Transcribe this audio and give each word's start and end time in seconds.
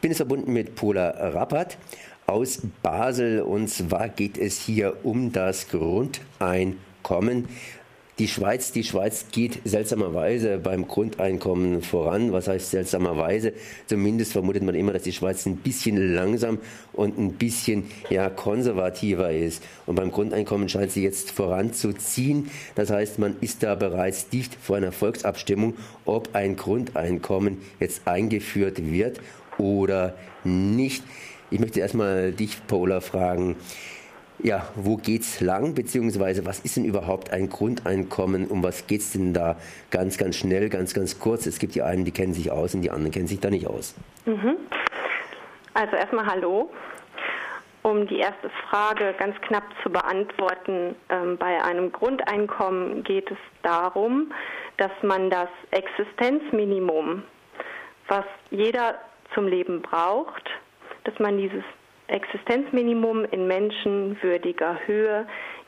Ich 0.00 0.02
bin 0.02 0.12
jetzt 0.12 0.16
verbunden 0.16 0.54
mit 0.54 0.76
Pola 0.76 1.10
Rappert 1.10 1.76
aus 2.26 2.62
Basel 2.82 3.42
und 3.42 3.68
zwar 3.68 4.08
geht 4.08 4.38
es 4.38 4.58
hier 4.58 4.96
um 5.02 5.30
das 5.30 5.68
Grundeinkommen. 5.68 7.48
Die 8.18 8.28
Schweiz, 8.28 8.72
die 8.72 8.84
Schweiz 8.84 9.26
geht 9.32 9.60
seltsamerweise 9.64 10.58
beim 10.58 10.88
Grundeinkommen 10.88 11.82
voran. 11.82 12.32
Was 12.32 12.48
heißt 12.48 12.70
seltsamerweise? 12.70 13.52
Zumindest 13.86 14.32
vermutet 14.32 14.62
man 14.62 14.74
immer, 14.74 14.92
dass 14.92 15.02
die 15.02 15.12
Schweiz 15.12 15.44
ein 15.46 15.56
bisschen 15.56 16.14
langsam 16.14 16.58
und 16.92 17.18
ein 17.18 17.32
bisschen 17.32 17.84
ja, 18.10 18.28
konservativer 18.30 19.32
ist. 19.32 19.62
Und 19.86 19.96
beim 19.96 20.10
Grundeinkommen 20.10 20.68
scheint 20.68 20.92
sie 20.92 21.02
jetzt 21.02 21.30
voranzuziehen. 21.30 22.50
Das 22.74 22.90
heißt, 22.90 23.18
man 23.18 23.36
ist 23.40 23.62
da 23.62 23.74
bereits 23.74 24.28
dicht 24.28 24.54
vor 24.54 24.76
einer 24.76 24.92
Volksabstimmung, 24.92 25.74
ob 26.04 26.34
ein 26.34 26.56
Grundeinkommen 26.56 27.58
jetzt 27.80 28.06
eingeführt 28.06 28.82
wird 28.82 29.20
oder 29.60 30.14
nicht. 30.44 31.04
Ich 31.50 31.60
möchte 31.60 31.80
erstmal 31.80 32.32
dich, 32.32 32.66
Paula, 32.66 33.00
fragen, 33.00 33.56
ja, 34.42 34.66
wo 34.74 34.96
geht's 34.96 35.40
lang, 35.40 35.74
beziehungsweise 35.74 36.46
was 36.46 36.60
ist 36.60 36.76
denn 36.76 36.84
überhaupt 36.84 37.32
ein 37.32 37.48
Grundeinkommen, 37.48 38.46
um 38.46 38.62
was 38.62 38.86
geht's 38.86 39.12
denn 39.12 39.34
da 39.34 39.56
ganz, 39.90 40.16
ganz 40.16 40.36
schnell, 40.36 40.68
ganz, 40.68 40.94
ganz 40.94 41.18
kurz? 41.18 41.46
Es 41.46 41.58
gibt 41.58 41.74
die 41.74 41.82
einen, 41.82 42.04
die 42.04 42.12
kennen 42.12 42.32
sich 42.32 42.50
aus 42.50 42.74
und 42.74 42.82
die 42.82 42.90
anderen 42.90 43.12
kennen 43.12 43.26
sich 43.26 43.40
da 43.40 43.50
nicht 43.50 43.66
aus. 43.66 43.94
Mhm. 44.24 44.56
Also 45.74 45.96
erstmal 45.96 46.26
Hallo. 46.26 46.70
Um 47.82 48.06
die 48.06 48.18
erste 48.18 48.50
Frage 48.68 49.14
ganz 49.18 49.34
knapp 49.40 49.64
zu 49.82 49.90
beantworten, 49.90 50.94
ähm, 51.08 51.38
bei 51.38 51.62
einem 51.64 51.90
Grundeinkommen 51.90 53.02
geht 53.04 53.30
es 53.30 53.38
darum, 53.62 54.32
dass 54.76 54.90
man 55.02 55.30
das 55.30 55.48
Existenzminimum, 55.70 57.22
was 58.08 58.24
jeder 58.50 58.98
zum 59.34 59.46
Leben 59.46 59.82
braucht, 59.82 60.48
dass 61.04 61.18
man 61.18 61.38
dieses 61.38 61.64
Existenzminimum 62.08 63.24
in 63.26 63.46
menschenwürdiger 63.46 64.78
Höhe 64.86 65.26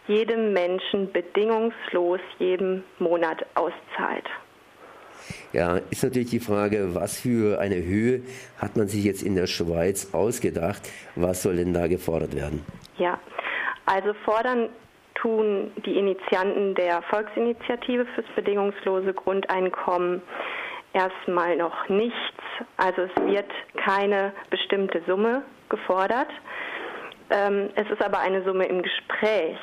jedem 0.08 0.52
Menschen 0.52 1.12
bedingungslos 1.12 2.20
jeden 2.38 2.82
Monat 2.98 3.46
auszahlt. 3.54 4.28
Ja, 5.52 5.76
ist 5.90 6.02
natürlich 6.02 6.30
die 6.30 6.40
Frage, 6.40 6.94
was 6.94 7.20
für 7.20 7.60
eine 7.60 7.76
Höhe 7.76 8.22
hat 8.58 8.76
man 8.76 8.88
sich 8.88 9.04
jetzt 9.04 9.22
in 9.22 9.36
der 9.36 9.46
Schweiz 9.46 10.12
ausgedacht? 10.12 10.82
Was 11.14 11.42
soll 11.42 11.56
denn 11.56 11.72
da 11.72 11.86
gefordert 11.86 12.34
werden? 12.34 12.64
Ja, 12.98 13.20
also 13.86 14.14
fordern 14.24 14.68
tun 15.14 15.70
die 15.86 15.96
Initianten 15.96 16.74
der 16.74 17.02
Volksinitiative 17.02 18.06
fürs 18.14 18.26
bedingungslose 18.34 19.14
Grundeinkommen 19.14 20.22
erstmal 20.92 21.56
noch 21.56 21.88
nichts. 21.88 22.41
Also 22.76 23.02
es 23.02 23.22
wird 23.24 23.50
keine 23.76 24.32
bestimmte 24.50 25.02
Summe 25.06 25.42
gefordert. 25.68 26.28
Ähm, 27.30 27.70
es 27.74 27.88
ist 27.90 28.02
aber 28.02 28.20
eine 28.20 28.42
Summe 28.44 28.66
im 28.66 28.82
Gespräch, 28.82 29.58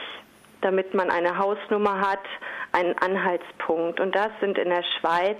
damit 0.62 0.94
man 0.94 1.10
eine 1.10 1.38
Hausnummer 1.38 2.00
hat, 2.02 2.24
einen 2.72 2.98
Anhaltspunkt. 2.98 4.00
Und 4.00 4.16
das 4.16 4.30
sind 4.42 4.58
in 4.58 4.70
der 4.70 4.84
Schweiz 5.00 5.38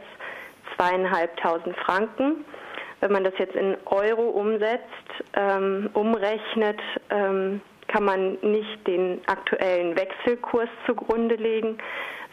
zweieinhalbtausend 0.76 1.76
Franken. 1.78 2.46
Wenn 3.02 3.12
man 3.12 3.24
das 3.24 3.34
jetzt 3.38 3.56
in 3.56 3.78
Euro 3.86 4.30
umsetzt, 4.30 4.84
ähm, 5.34 5.90
umrechnet, 5.94 6.80
ähm, 7.10 7.62
kann 7.88 8.04
man 8.04 8.38
nicht 8.42 8.86
den 8.86 9.22
aktuellen 9.28 9.98
Wechselkurs 9.98 10.70
zugrunde 10.86 11.36
legen, 11.36 11.78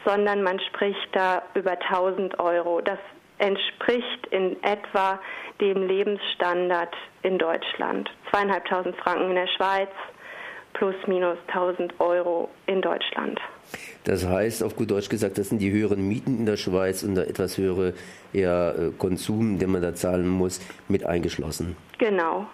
sondern 0.04 0.42
man 0.42 0.60
spricht 0.60 1.08
da 1.12 1.42
über 1.54 1.72
1000 1.72 2.38
Euro. 2.38 2.80
Das 2.80 2.98
entspricht 3.38 4.26
in 4.30 4.62
etwa 4.62 5.20
dem 5.60 5.86
Lebensstandard 5.86 6.94
in 7.22 7.38
Deutschland. 7.38 8.10
Zweieinhalbtausend 8.30 8.96
Franken 8.96 9.30
in 9.30 9.36
der 9.36 9.48
Schweiz 9.48 9.90
plus 10.74 10.94
minus 11.06 11.38
1000 11.48 11.98
Euro 12.00 12.50
in 12.66 12.82
Deutschland. 12.82 13.40
Das 14.04 14.26
heißt, 14.26 14.62
auf 14.62 14.76
gut 14.76 14.90
Deutsch 14.90 15.08
gesagt, 15.08 15.38
das 15.38 15.48
sind 15.48 15.58
die 15.58 15.72
höheren 15.72 16.06
Mieten 16.06 16.38
in 16.38 16.46
der 16.46 16.56
Schweiz 16.56 17.02
und 17.02 17.14
der 17.14 17.28
etwas 17.28 17.56
höhere 17.58 17.94
ja, 18.32 18.70
äh, 18.70 18.92
Konsum, 18.96 19.58
den 19.58 19.72
man 19.72 19.82
da 19.82 19.94
zahlen 19.94 20.28
muss, 20.28 20.60
mit 20.88 21.04
eingeschlossen. 21.04 21.76
Genau. 21.98 22.46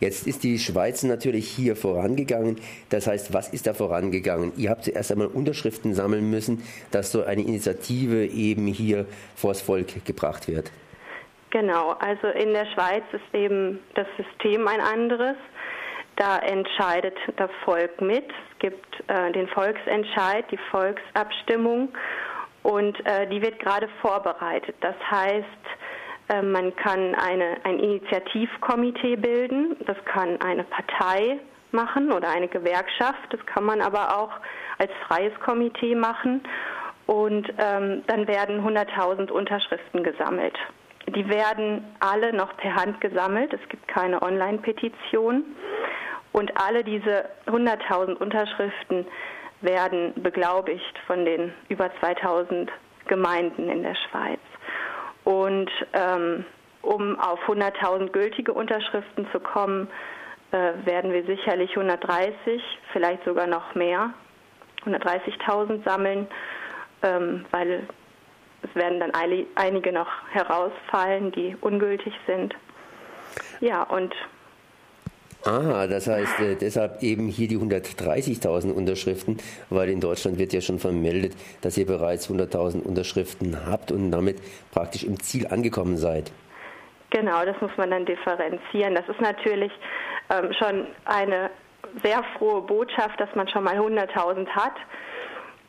Jetzt 0.00 0.26
ist 0.26 0.44
die 0.44 0.58
Schweiz 0.58 1.02
natürlich 1.02 1.48
hier 1.48 1.76
vorangegangen. 1.76 2.60
Das 2.90 3.06
heißt, 3.06 3.32
was 3.32 3.48
ist 3.48 3.66
da 3.66 3.74
vorangegangen? 3.74 4.52
Ihr 4.56 4.70
habt 4.70 4.84
zuerst 4.84 5.10
einmal 5.12 5.28
Unterschriften 5.28 5.94
sammeln 5.94 6.30
müssen, 6.30 6.62
dass 6.90 7.12
so 7.12 7.24
eine 7.24 7.42
Initiative 7.42 8.26
eben 8.26 8.66
hier 8.66 9.06
vors 9.34 9.62
Volk 9.62 10.04
gebracht 10.04 10.48
wird. 10.48 10.70
Genau, 11.50 11.92
also 12.00 12.26
in 12.28 12.52
der 12.52 12.66
Schweiz 12.66 13.04
ist 13.12 13.34
eben 13.34 13.78
das 13.94 14.06
System 14.16 14.68
ein 14.68 14.80
anderes. 14.80 15.36
Da 16.16 16.38
entscheidet 16.38 17.16
das 17.36 17.50
Volk 17.64 18.00
mit. 18.00 18.24
Es 18.28 18.58
gibt 18.58 19.04
äh, 19.08 19.32
den 19.32 19.48
Volksentscheid, 19.48 20.44
die 20.50 20.58
Volksabstimmung 20.70 21.90
und 22.62 22.98
äh, 23.06 23.28
die 23.28 23.40
wird 23.40 23.58
gerade 23.60 23.88
vorbereitet. 24.00 24.74
Das 24.80 24.96
heißt, 25.10 25.44
man 26.28 26.74
kann 26.76 27.14
eine, 27.14 27.58
ein 27.64 27.78
Initiativkomitee 27.78 29.16
bilden, 29.16 29.76
das 29.86 29.96
kann 30.06 30.40
eine 30.40 30.64
Partei 30.64 31.38
machen 31.70 32.12
oder 32.12 32.28
eine 32.28 32.48
Gewerkschaft, 32.48 33.30
das 33.30 33.44
kann 33.46 33.64
man 33.64 33.80
aber 33.80 34.18
auch 34.18 34.32
als 34.78 34.90
freies 35.06 35.32
Komitee 35.40 35.94
machen. 35.94 36.42
Und 37.06 37.48
ähm, 37.58 38.02
dann 38.08 38.26
werden 38.26 38.66
100.000 38.66 39.30
Unterschriften 39.30 40.02
gesammelt. 40.02 40.58
Die 41.14 41.28
werden 41.28 41.84
alle 42.00 42.32
noch 42.32 42.56
per 42.56 42.74
Hand 42.74 43.00
gesammelt, 43.00 43.52
es 43.52 43.68
gibt 43.68 43.86
keine 43.86 44.20
Online-Petition. 44.22 45.44
Und 46.32 46.52
alle 46.60 46.82
diese 46.82 47.26
100.000 47.46 48.14
Unterschriften 48.14 49.06
werden 49.60 50.12
beglaubigt 50.16 50.98
von 51.06 51.24
den 51.24 51.52
über 51.68 51.90
2000 52.00 52.70
Gemeinden 53.06 53.68
in 53.70 53.84
der 53.84 53.94
Schweiz. 53.94 54.40
Und 55.26 55.68
ähm, 55.92 56.44
um 56.82 57.18
auf 57.18 57.40
100.000 57.48 58.12
gültige 58.12 58.52
Unterschriften 58.52 59.26
zu 59.32 59.40
kommen, 59.40 59.88
äh, 60.52 60.72
werden 60.84 61.12
wir 61.12 61.24
sicherlich 61.24 61.70
130, 61.70 62.62
vielleicht 62.92 63.24
sogar 63.24 63.48
noch 63.48 63.74
mehr, 63.74 64.10
130.000 64.84 65.82
sammeln, 65.82 66.28
ähm, 67.02 67.44
weil 67.50 67.88
es 68.62 68.72
werden 68.76 69.00
dann 69.00 69.10
einige 69.56 69.92
noch 69.92 70.06
herausfallen, 70.30 71.32
die 71.32 71.56
ungültig 71.60 72.14
sind. 72.28 72.54
Ja, 73.58 73.82
und 73.82 74.14
Ah, 75.44 75.86
das 75.86 76.08
heißt 76.08 76.40
äh, 76.40 76.56
deshalb 76.56 77.02
eben 77.02 77.28
hier 77.28 77.46
die 77.46 77.56
130.000 77.56 78.72
Unterschriften, 78.72 79.38
weil 79.70 79.88
in 79.90 80.00
Deutschland 80.00 80.38
wird 80.38 80.52
ja 80.52 80.60
schon 80.60 80.78
vermeldet, 80.78 81.34
dass 81.60 81.78
ihr 81.78 81.86
bereits 81.86 82.28
100.000 82.28 82.82
Unterschriften 82.82 83.56
habt 83.66 83.92
und 83.92 84.10
damit 84.10 84.38
praktisch 84.72 85.04
im 85.04 85.20
Ziel 85.20 85.46
angekommen 85.46 85.96
seid. 85.96 86.32
Genau, 87.10 87.44
das 87.44 87.60
muss 87.60 87.70
man 87.76 87.90
dann 87.90 88.04
differenzieren. 88.04 88.96
Das 88.96 89.08
ist 89.08 89.20
natürlich 89.20 89.72
ähm, 90.30 90.52
schon 90.52 90.86
eine 91.04 91.50
sehr 92.02 92.24
frohe 92.36 92.62
Botschaft, 92.62 93.20
dass 93.20 93.32
man 93.36 93.48
schon 93.48 93.62
mal 93.62 93.78
100.000 93.78 94.48
hat. 94.48 94.74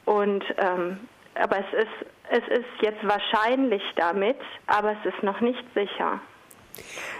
Und 0.05 0.43
ähm, 0.57 0.99
aber 1.35 1.57
es 1.59 1.83
ist 1.83 2.09
es 2.29 2.59
ist 2.59 2.65
jetzt 2.81 2.99
wahrscheinlich 3.03 3.83
damit, 3.95 4.37
aber 4.65 4.93
es 4.93 5.13
ist 5.13 5.23
noch 5.23 5.39
nicht 5.39 5.63
sicher 5.75 6.19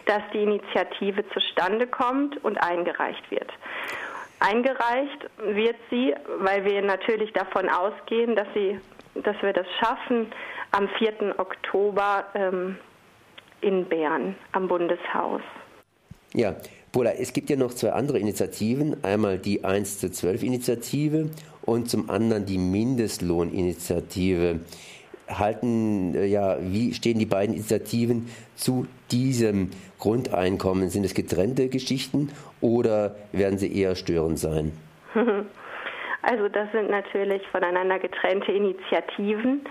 dass 0.06 0.22
die 0.34 0.44
Initiative 0.44 1.28
zustande 1.30 1.88
kommt 1.88 2.44
und 2.44 2.58
eingereicht 2.58 3.32
wird. 3.32 3.52
Eingereicht 4.40 5.30
wird 5.38 5.76
sie, 5.90 6.14
weil 6.40 6.64
wir 6.64 6.82
natürlich 6.82 7.34
davon 7.34 7.70
ausgehen, 7.70 8.36
dass, 8.36 8.48
sie, 8.54 8.80
dass 9.16 9.36
wir 9.42 9.54
das 9.54 9.66
schaffen, 9.80 10.28
am 10.72 10.88
4. 10.98 11.40
Oktober 11.40 12.26
ähm, 12.36 12.78
in 13.62 13.86
Bern 13.86 14.36
am 14.52 14.68
Bundeshaus. 14.68 15.42
Ja, 16.34 16.56
Paula, 16.92 17.12
es 17.12 17.34
gibt 17.34 17.50
ja 17.50 17.56
noch 17.56 17.74
zwei 17.74 17.92
andere 17.92 18.20
Initiativen. 18.20 19.04
Einmal 19.04 19.40
die 19.40 19.64
1 19.64 20.00
zu 20.00 20.12
12 20.12 20.44
Initiative 20.44 21.30
und 21.64 21.90
zum 21.90 22.10
anderen 22.10 22.46
die 22.46 22.58
Mindestlohninitiative 22.58 24.60
halten, 25.28 26.16
äh, 26.16 26.26
ja, 26.26 26.58
wie 26.60 26.94
stehen 26.94 27.20
die 27.20 27.26
beiden 27.26 27.56
Initiativen 27.56 28.30
zu 28.56 28.88
diesem 29.12 29.72
Grundeinkommen? 30.00 30.90
Sind 30.90 31.06
es 31.06 31.14
getrennte 31.14 31.70
Geschichten 31.70 32.32
oder 32.62 33.16
werden 33.32 33.58
sie 33.58 33.76
eher 33.76 33.96
störend 33.96 34.40
sein? 34.40 34.72
Also 36.24 36.50
das 36.50 36.70
sind 36.74 36.90
natürlich 36.90 37.42
voneinander 37.54 38.00
getrennte 38.00 38.52
Initiativen, 38.52 39.62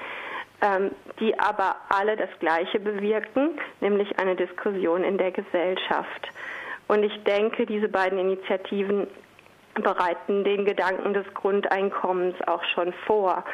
ähm, 0.62 0.90
die 1.20 1.38
aber 1.38 1.76
alle 1.90 2.16
das 2.16 2.30
Gleiche 2.40 2.80
bewirken, 2.80 3.58
nämlich 3.82 4.18
eine 4.18 4.36
Diskussion 4.36 5.04
in 5.04 5.18
der 5.18 5.32
Gesellschaft. 5.32 6.28
Und 6.88 7.02
ich 7.02 7.22
denke, 7.24 7.66
diese 7.66 7.88
beiden 7.88 8.18
Initiativen 8.18 9.06
bereiten 9.74 10.44
den 10.44 10.64
Gedanken 10.64 11.12
des 11.12 11.26
Grundeinkommens 11.34 12.36
auch 12.46 12.64
schon 12.74 12.94
vor. 13.06 13.44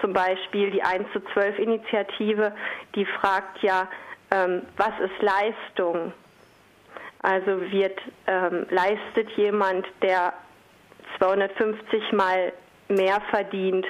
Zum 0.00 0.12
Beispiel 0.12 0.70
die 0.70 0.82
1 0.82 1.06
zu 1.12 1.20
12 1.32 1.58
Initiative, 1.58 2.52
die 2.94 3.04
fragt 3.04 3.62
ja, 3.62 3.88
ähm, 4.30 4.62
was 4.76 4.92
ist 5.00 5.22
Leistung? 5.22 6.12
Also 7.22 7.60
wird 7.70 8.00
ähm, 8.26 8.66
leistet 8.70 9.30
jemand, 9.36 9.86
der 10.02 10.32
250 11.18 12.12
mal 12.12 12.52
mehr 12.88 13.20
verdient 13.30 13.86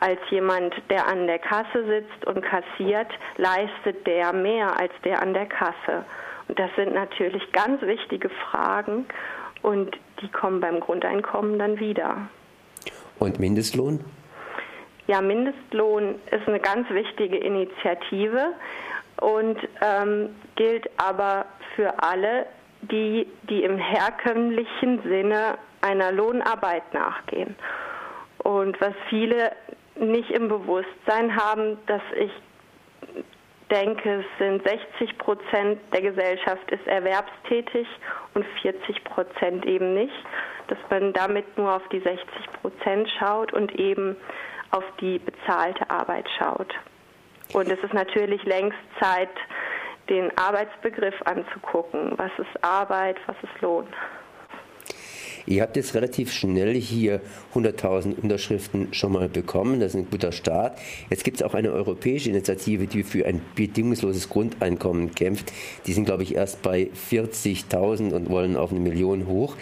als 0.00 0.18
jemand, 0.30 0.74
der 0.90 1.06
an 1.06 1.26
der 1.26 1.38
Kasse 1.38 1.84
sitzt 1.86 2.26
und 2.26 2.42
kassiert, 2.42 3.08
leistet 3.36 4.06
der 4.06 4.32
mehr 4.32 4.78
als 4.78 4.92
der 5.04 5.20
an 5.20 5.34
der 5.34 5.46
Kasse. 5.46 6.04
Und 6.48 6.58
das 6.58 6.70
sind 6.76 6.94
natürlich 6.94 7.52
ganz 7.52 7.80
wichtige 7.82 8.28
Fragen 8.28 9.06
und 9.62 9.96
die 10.20 10.28
kommen 10.28 10.60
beim 10.60 10.80
Grundeinkommen 10.80 11.58
dann 11.58 11.78
wieder. 11.78 12.28
Und 13.18 13.38
Mindestlohn? 13.38 14.04
Ja, 15.06 15.20
Mindestlohn 15.20 16.14
ist 16.30 16.48
eine 16.48 16.60
ganz 16.60 16.88
wichtige 16.90 17.36
Initiative 17.36 18.54
und 19.20 19.58
ähm, 19.82 20.34
gilt 20.56 20.88
aber 20.96 21.44
für 21.76 22.02
alle, 22.02 22.46
die, 22.82 23.26
die 23.48 23.64
im 23.64 23.78
herkömmlichen 23.78 25.02
Sinne 25.02 25.58
einer 25.82 26.12
Lohnarbeit 26.12 26.94
nachgehen. 26.94 27.54
Und 28.38 28.80
was 28.80 28.94
viele 29.08 29.52
nicht 29.96 30.30
im 30.30 30.48
Bewusstsein 30.48 31.36
haben, 31.36 31.78
dass 31.86 32.02
ich 32.16 32.32
denke, 33.70 34.20
es 34.20 34.38
sind 34.38 34.62
60 34.66 35.18
Prozent 35.18 35.80
der 35.92 36.02
Gesellschaft 36.02 36.70
ist 36.70 36.86
erwerbstätig 36.86 37.86
und 38.34 38.44
40 38.62 39.04
Prozent 39.04 39.66
eben 39.66 39.94
nicht, 39.94 40.14
dass 40.68 40.78
man 40.90 41.12
damit 41.12 41.56
nur 41.56 41.74
auf 41.74 41.88
die 41.88 42.00
60 42.00 42.24
Prozent 42.60 43.10
schaut 43.18 43.52
und 43.52 43.74
eben 43.78 44.16
auf 44.74 44.84
die 45.00 45.20
bezahlte 45.20 45.88
Arbeit 45.88 46.26
schaut. 46.36 46.74
Und 47.52 47.70
es 47.70 47.78
ist 47.84 47.94
natürlich 47.94 48.42
längst 48.44 48.78
Zeit, 49.00 49.30
den 50.08 50.36
Arbeitsbegriff 50.36 51.14
anzugucken. 51.24 52.12
Was 52.16 52.32
ist 52.38 52.64
Arbeit, 52.64 53.16
was 53.26 53.36
ist 53.42 53.60
Lohn? 53.60 53.86
Ihr 55.46 55.62
habt 55.62 55.76
jetzt 55.76 55.94
relativ 55.94 56.32
schnell 56.32 56.74
hier 56.74 57.20
100.000 57.54 58.14
Unterschriften 58.20 58.88
schon 58.92 59.12
mal 59.12 59.28
bekommen. 59.28 59.80
Das 59.80 59.94
ist 59.94 60.00
ein 60.00 60.10
guter 60.10 60.32
Start. 60.32 60.78
Jetzt 61.10 61.24
gibt 61.24 61.38
es 61.38 61.42
auch 61.42 61.54
eine 61.54 61.72
europäische 61.72 62.30
Initiative, 62.30 62.86
die 62.86 63.02
für 63.02 63.26
ein 63.26 63.42
bedingungsloses 63.54 64.28
Grundeinkommen 64.28 65.14
kämpft. 65.14 65.52
Die 65.86 65.92
sind, 65.92 66.06
glaube 66.06 66.22
ich, 66.22 66.34
erst 66.34 66.62
bei 66.62 66.90
40.000 67.10 68.12
und 68.12 68.30
wollen 68.30 68.56
auf 68.56 68.70
eine 68.70 68.80
Million 68.80 69.26
hoch. 69.26 69.56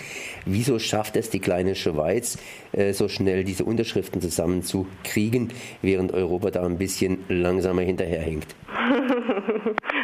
Wieso 0.47 0.79
schafft 0.79 1.17
es 1.17 1.31
die 1.31 1.41
kleine 1.41 1.75
Schweiz, 1.75 2.39
äh, 2.73 2.93
so 2.93 3.09
schnell 3.09 3.45
diese 3.45 3.65
Unterschriften 3.65 4.21
zusammenzukriegen, 4.21 5.53
während 5.83 6.13
Europa 6.13 6.51
da 6.51 6.65
ein 6.65 6.79
bisschen 6.79 7.19
langsamer 7.29 7.83
hinterherhinkt? 7.83 8.55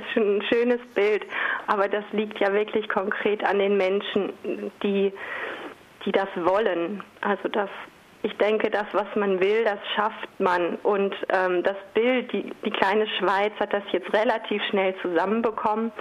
jetzt 0.00 0.12
schon 0.12 0.38
ein 0.38 0.42
schönes 0.42 0.80
Bild, 0.94 1.24
aber 1.66 1.88
das 1.88 2.04
liegt 2.12 2.38
ja 2.40 2.52
wirklich 2.52 2.88
konkret 2.88 3.44
an 3.44 3.58
den 3.58 3.76
Menschen, 3.76 4.32
die, 4.82 5.12
die 6.04 6.12
das 6.12 6.28
wollen. 6.36 7.02
Also 7.20 7.48
das, 7.48 7.68
ich 8.22 8.36
denke, 8.38 8.70
das, 8.70 8.86
was 8.92 9.06
man 9.14 9.40
will, 9.40 9.64
das 9.64 9.78
schafft 9.94 10.28
man. 10.38 10.76
Und 10.82 11.14
ähm, 11.28 11.62
das 11.62 11.76
Bild, 11.94 12.32
die, 12.32 12.52
die 12.64 12.70
kleine 12.70 13.06
Schweiz 13.18 13.52
hat 13.58 13.72
das 13.72 13.84
jetzt 13.92 14.12
relativ 14.12 14.62
schnell 14.70 14.94
zusammenbekommen. 15.02 15.92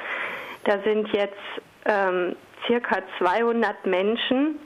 Da 0.66 0.80
sind 0.84 1.08
jetzt 1.14 1.38
ähm, 1.86 2.36
circa 2.68 3.02
200 3.20 3.86
Menschen 3.86 4.60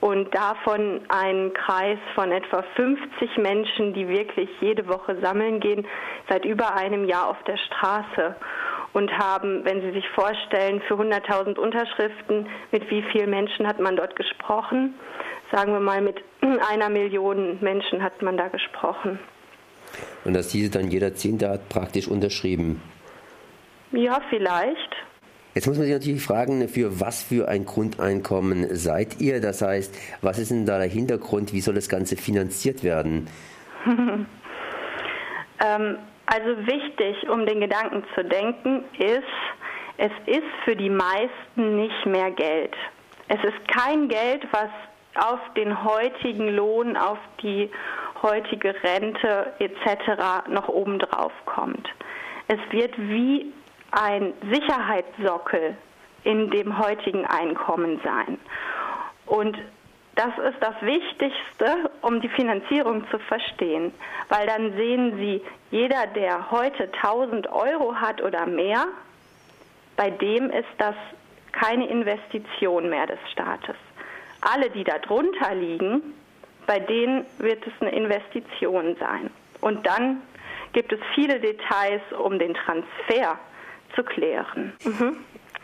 und 0.00 0.32
davon 0.34 1.00
ein 1.08 1.52
Kreis 1.54 1.98
von 2.14 2.30
etwa 2.30 2.62
50 2.76 3.36
Menschen, 3.38 3.94
die 3.94 4.08
wirklich 4.08 4.48
jede 4.60 4.86
Woche 4.86 5.16
sammeln 5.20 5.60
gehen, 5.60 5.86
seit 6.28 6.44
über 6.44 6.74
einem 6.76 7.04
Jahr 7.04 7.28
auf 7.28 7.42
der 7.44 7.56
Straße 7.56 8.36
und 8.92 9.10
haben, 9.16 9.64
wenn 9.64 9.80
Sie 9.80 9.92
sich 9.92 10.08
vorstellen, 10.10 10.80
für 10.88 10.94
100.000 10.94 11.58
Unterschriften, 11.58 12.46
mit 12.72 12.90
wie 12.90 13.02
vielen 13.12 13.30
Menschen 13.30 13.66
hat 13.66 13.80
man 13.80 13.96
dort 13.96 14.16
gesprochen? 14.16 14.94
Sagen 15.52 15.72
wir 15.72 15.80
mal, 15.80 16.00
mit 16.00 16.16
einer 16.70 16.88
Million 16.88 17.58
Menschen 17.60 18.02
hat 18.02 18.20
man 18.22 18.36
da 18.36 18.48
gesprochen. 18.48 19.18
Und 20.24 20.34
dass 20.34 20.48
diese 20.48 20.70
dann 20.70 20.90
jeder 20.90 21.14
Zehnte 21.14 21.48
hat 21.48 21.68
praktisch 21.68 22.08
unterschrieben? 22.08 22.82
Ja, 23.92 24.20
vielleicht. 24.28 24.96
Jetzt 25.54 25.66
muss 25.66 25.78
man 25.78 25.86
sich 25.86 25.94
natürlich 25.94 26.22
fragen, 26.22 26.68
für 26.68 27.00
was 27.00 27.22
für 27.22 27.48
ein 27.48 27.64
Grundeinkommen 27.64 28.76
seid 28.76 29.20
ihr? 29.20 29.40
Das 29.40 29.62
heißt, 29.62 29.98
was 30.20 30.38
ist 30.38 30.50
denn 30.50 30.66
da 30.66 30.78
der 30.78 30.88
Hintergrund? 30.88 31.52
Wie 31.52 31.60
soll 31.60 31.74
das 31.74 31.88
Ganze 31.88 32.16
finanziert 32.16 32.84
werden? 32.84 33.28
ähm, 33.86 34.26
also 36.30 36.66
wichtig, 36.66 37.28
um 37.30 37.46
den 37.46 37.60
Gedanken 37.60 38.04
zu 38.14 38.22
denken, 38.22 38.84
ist, 38.98 39.22
es 39.96 40.12
ist 40.26 40.46
für 40.64 40.76
die 40.76 40.90
meisten 40.90 41.76
nicht 41.76 42.06
mehr 42.06 42.30
Geld. 42.30 42.76
Es 43.28 43.42
ist 43.42 43.68
kein 43.68 44.08
Geld, 44.08 44.46
was 44.52 44.68
auf 45.14 45.40
den 45.56 45.82
heutigen 45.84 46.54
Lohn, 46.54 46.96
auf 46.96 47.18
die 47.42 47.70
heutige 48.22 48.74
Rente 48.82 49.52
etc. 49.58 50.48
noch 50.48 50.68
obendrauf 50.68 51.32
kommt. 51.46 51.88
Es 52.46 52.60
wird 52.70 52.96
wie 52.98 53.52
ein 53.90 54.34
Sicherheitssockel 54.52 55.76
in 56.24 56.50
dem 56.50 56.78
heutigen 56.78 57.24
Einkommen 57.24 58.00
sein. 58.04 58.38
Und 59.26 59.56
das 60.18 60.36
ist 60.52 60.60
das 60.60 60.74
Wichtigste, 60.82 61.90
um 62.02 62.20
die 62.20 62.28
Finanzierung 62.28 63.08
zu 63.08 63.20
verstehen, 63.20 63.92
weil 64.28 64.48
dann 64.48 64.72
sehen 64.72 65.16
Sie, 65.16 65.40
jeder, 65.70 66.08
der 66.08 66.50
heute 66.50 66.90
1000 66.92 67.48
Euro 67.52 67.94
hat 67.94 68.20
oder 68.20 68.44
mehr, 68.44 68.84
bei 69.96 70.10
dem 70.10 70.50
ist 70.50 70.66
das 70.78 70.96
keine 71.52 71.88
Investition 71.88 72.90
mehr 72.90 73.06
des 73.06 73.20
Staates. 73.30 73.76
Alle, 74.40 74.70
die 74.70 74.82
darunter 74.82 75.54
liegen, 75.54 76.02
bei 76.66 76.80
denen 76.80 77.24
wird 77.38 77.64
es 77.64 77.72
eine 77.80 77.90
Investition 77.90 78.96
sein. 78.98 79.30
Und 79.60 79.86
dann 79.86 80.20
gibt 80.72 80.92
es 80.92 80.98
viele 81.14 81.38
Details, 81.38 82.02
um 82.24 82.40
den 82.40 82.54
Transfer 82.54 83.38
zu 83.94 84.02
klären. 84.02 84.72
Mhm. 84.84 85.16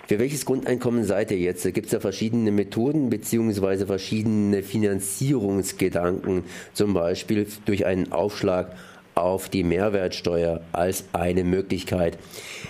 Für 0.06 0.18
welches 0.18 0.44
Grundeinkommen 0.44 1.04
seid 1.04 1.30
ihr 1.30 1.38
jetzt? 1.38 1.64
Gibt 1.72 1.86
es 1.86 1.92
da 1.92 2.00
verschiedene 2.00 2.50
Methoden 2.50 3.08
bzw. 3.08 3.86
verschiedene 3.86 4.62
Finanzierungsgedanken, 4.62 6.44
zum 6.72 6.94
Beispiel 6.94 7.46
durch 7.64 7.86
einen 7.86 8.12
Aufschlag 8.12 8.74
auf 9.14 9.48
die 9.48 9.64
Mehrwertsteuer 9.64 10.60
als 10.72 11.08
eine 11.12 11.44
Möglichkeit. 11.44 12.18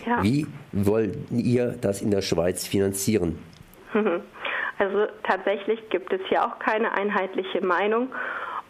Ja. 0.06 0.22
Wie 0.22 0.46
wollt 0.72 1.16
ihr 1.30 1.74
das 1.80 2.02
in 2.02 2.10
der 2.10 2.22
Schweiz 2.22 2.66
finanzieren? 2.66 3.38
Also 4.76 5.06
tatsächlich 5.22 5.78
gibt 5.90 6.12
es 6.12 6.20
hier 6.28 6.44
auch 6.44 6.58
keine 6.58 6.90
einheitliche 6.90 7.64
Meinung 7.64 8.08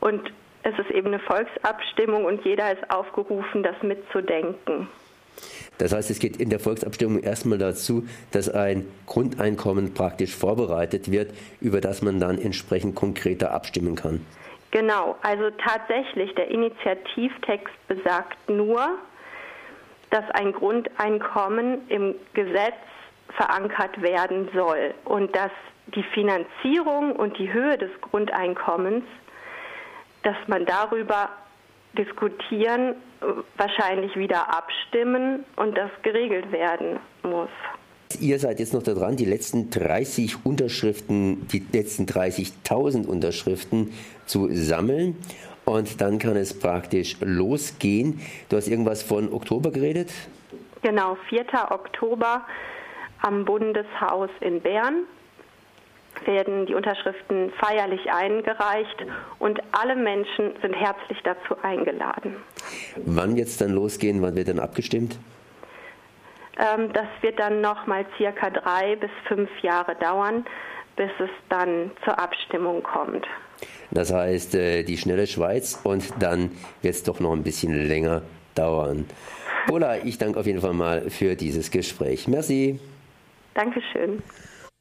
und 0.00 0.20
es 0.62 0.78
ist 0.78 0.90
eben 0.90 1.06
eine 1.06 1.18
Volksabstimmung 1.18 2.26
und 2.26 2.44
jeder 2.44 2.72
ist 2.72 2.90
aufgerufen, 2.90 3.62
das 3.62 3.74
mitzudenken. 3.82 4.86
Das 5.78 5.92
heißt, 5.92 6.10
es 6.10 6.18
geht 6.18 6.36
in 6.36 6.50
der 6.50 6.60
Volksabstimmung 6.60 7.22
erstmal 7.22 7.58
dazu, 7.58 8.06
dass 8.30 8.48
ein 8.48 8.86
Grundeinkommen 9.06 9.94
praktisch 9.94 10.34
vorbereitet 10.34 11.10
wird, 11.10 11.32
über 11.60 11.80
das 11.80 12.02
man 12.02 12.20
dann 12.20 12.38
entsprechend 12.38 12.94
konkreter 12.94 13.52
abstimmen 13.52 13.96
kann. 13.96 14.24
Genau, 14.70 15.16
also 15.22 15.50
tatsächlich, 15.50 16.34
der 16.34 16.48
Initiativtext 16.48 17.74
besagt 17.86 18.48
nur, 18.48 18.98
dass 20.10 20.24
ein 20.32 20.52
Grundeinkommen 20.52 21.88
im 21.88 22.14
Gesetz 22.34 22.74
verankert 23.36 24.00
werden 24.00 24.48
soll 24.54 24.94
und 25.04 25.34
dass 25.34 25.50
die 25.94 26.02
Finanzierung 26.02 27.16
und 27.16 27.38
die 27.38 27.52
Höhe 27.52 27.76
des 27.78 27.90
Grundeinkommens, 28.00 29.04
dass 30.22 30.36
man 30.46 30.64
darüber 30.66 31.30
diskutieren, 31.96 32.94
wahrscheinlich 33.56 34.16
wieder 34.16 34.54
abstimmen 34.56 35.44
und 35.56 35.76
das 35.76 35.90
geregelt 36.02 36.52
werden 36.52 36.98
muss. 37.22 37.50
Ihr 38.20 38.38
seid 38.38 38.60
jetzt 38.60 38.74
noch 38.74 38.82
dran, 38.82 39.16
die 39.16 39.24
letzten 39.24 39.70
30 39.70 40.44
Unterschriften, 40.44 41.48
die 41.48 41.64
letzten 41.72 42.04
30.000 42.04 43.06
Unterschriften 43.06 43.92
zu 44.26 44.48
sammeln. 44.52 45.16
Und 45.64 46.00
dann 46.00 46.18
kann 46.18 46.36
es 46.36 46.58
praktisch 46.58 47.16
losgehen. 47.20 48.20
Du 48.50 48.56
hast 48.56 48.68
irgendwas 48.68 49.02
von 49.02 49.32
Oktober 49.32 49.70
geredet? 49.70 50.10
Genau, 50.82 51.16
4. 51.28 51.46
Oktober 51.70 52.42
am 53.22 53.44
Bundeshaus 53.46 54.28
in 54.40 54.60
Bern 54.60 55.04
werden 56.26 56.66
die 56.66 56.74
Unterschriften 56.74 57.52
feierlich 57.58 58.10
eingereicht 58.10 59.04
und 59.38 59.60
alle 59.72 59.96
Menschen 59.96 60.52
sind 60.62 60.74
herzlich 60.74 61.18
dazu 61.22 61.56
eingeladen. 61.62 62.36
Wann 63.04 63.36
wird 63.36 63.48
es 63.48 63.56
dann 63.56 63.70
losgehen? 63.70 64.22
Wann 64.22 64.36
wird 64.36 64.48
dann 64.48 64.58
abgestimmt? 64.58 65.18
Ähm, 66.58 66.92
das 66.92 67.06
wird 67.20 67.38
dann 67.38 67.60
noch 67.60 67.86
mal 67.86 68.06
circa 68.16 68.50
drei 68.50 68.96
bis 68.96 69.10
fünf 69.26 69.50
Jahre 69.62 69.96
dauern, 69.96 70.44
bis 70.96 71.10
es 71.18 71.30
dann 71.48 71.90
zur 72.04 72.18
Abstimmung 72.18 72.82
kommt. 72.82 73.26
Das 73.90 74.12
heißt, 74.12 74.54
äh, 74.54 74.82
die 74.82 74.96
schnelle 74.96 75.26
Schweiz 75.26 75.80
und 75.82 76.04
dann 76.20 76.50
wird 76.82 76.94
es 76.94 77.02
doch 77.02 77.20
noch 77.20 77.32
ein 77.32 77.42
bisschen 77.42 77.86
länger 77.88 78.22
dauern. 78.54 79.06
Ola, 79.70 79.98
ich 80.04 80.18
danke 80.18 80.38
auf 80.38 80.46
jeden 80.46 80.60
Fall 80.60 80.74
mal 80.74 81.10
für 81.10 81.34
dieses 81.36 81.70
Gespräch. 81.70 82.28
Merci. 82.28 82.78
Dankeschön. 83.54 84.22